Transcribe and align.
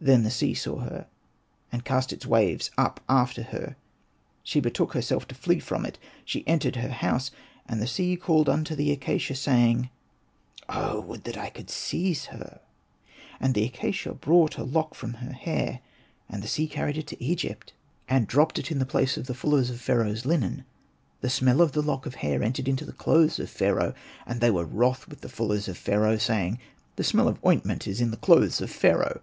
Then 0.00 0.22
the 0.22 0.30
sea 0.30 0.54
saw 0.54 0.78
her, 0.78 1.08
and 1.70 1.84
cast 1.84 2.10
its 2.10 2.24
waves 2.24 2.70
up 2.78 3.04
after 3.06 3.42
her. 3.42 3.76
She 4.42 4.60
betook 4.60 4.94
herself 4.94 5.28
to 5.28 5.34
flee 5.34 5.58
from 5.58 5.82
before 5.82 5.88
it. 5.90 5.98
She 6.24 6.46
entered 6.48 6.76
her 6.76 6.88
house. 6.88 7.30
And 7.66 7.78
the 7.82 7.86
sea 7.86 8.16
called 8.16 8.48
unto 8.48 8.74
the 8.74 8.90
acacia, 8.92 9.34
saying,'' 9.34 9.90
Oh, 10.70 11.02
would 11.02 11.24
that 11.24 11.36
I 11.36 11.50
could 11.50 11.68
seize 11.68 12.24
her!" 12.32 12.62
And 13.40 13.52
the 13.54 13.66
acacia 13.66 14.14
brought 14.14 14.56
a 14.56 14.64
lock 14.64 14.94
from 14.94 15.12
her 15.20 15.34
hair, 15.34 15.80
and 16.30 16.42
the 16.42 16.48
sea 16.48 16.66
carried 16.66 16.96
it 16.96 17.06
to 17.08 17.22
Egypt, 17.22 17.74
and 17.74 17.74
Hosted 17.74 17.76
by 17.76 17.76
Google 17.76 17.84
ANPU 17.84 18.08
AND 18.08 18.26
BATA 18.26 18.26
53 18.26 18.26
dropped 18.26 18.58
it 18.60 18.70
in 18.72 18.78
the 18.78 18.86
place 18.86 19.16
of 19.18 19.26
the 19.26 19.34
fullers 19.34 19.68
of 19.68 19.80
Pharaoh's 19.82 20.24
linen. 20.24 20.64
The 21.20 21.28
smell 21.28 21.60
of 21.60 21.72
the 21.72 21.82
lock 21.82 22.06
of 22.06 22.14
hair 22.24 22.42
entered 22.42 22.68
into 22.68 22.86
the 22.86 22.92
clothes 22.94 23.38
of 23.38 23.50
Pharaoh; 23.50 23.92
and 24.24 24.40
they 24.40 24.50
were 24.50 24.64
wroth 24.64 25.06
with 25.10 25.20
the 25.20 25.28
fullers 25.28 25.68
of 25.68 25.76
Pharaoh, 25.76 26.16
saying, 26.16 26.58
''The 26.96 27.04
smell 27.04 27.28
of 27.28 27.44
ointment 27.44 27.86
is 27.86 28.00
in 28.00 28.10
the 28.10 28.16
clothes 28.16 28.62
of 28.62 28.70
Pharaoh." 28.70 29.20